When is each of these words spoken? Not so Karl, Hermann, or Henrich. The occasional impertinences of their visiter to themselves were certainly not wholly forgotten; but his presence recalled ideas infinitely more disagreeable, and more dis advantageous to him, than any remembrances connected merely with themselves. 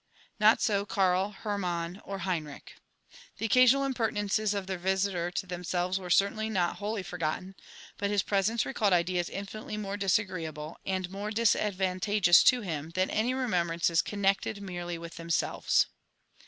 Not 0.39 0.63
so 0.63 0.83
Karl, 0.83 1.29
Hermann, 1.29 2.01
or 2.03 2.21
Henrich. 2.21 2.69
The 3.37 3.45
occasional 3.45 3.85
impertinences 3.85 4.55
of 4.55 4.65
their 4.65 4.79
visiter 4.79 5.29
to 5.29 5.45
themselves 5.45 5.99
were 5.99 6.09
certainly 6.09 6.49
not 6.49 6.77
wholly 6.77 7.03
forgotten; 7.03 7.53
but 7.99 8.09
his 8.09 8.23
presence 8.23 8.65
recalled 8.65 8.93
ideas 8.93 9.29
infinitely 9.29 9.77
more 9.77 9.97
disagreeable, 9.97 10.79
and 10.87 11.11
more 11.11 11.29
dis 11.29 11.55
advantageous 11.55 12.41
to 12.45 12.61
him, 12.61 12.89
than 12.95 13.11
any 13.11 13.35
remembrances 13.35 14.01
connected 14.01 14.59
merely 14.59 14.97
with 14.97 15.17
themselves. 15.17 15.85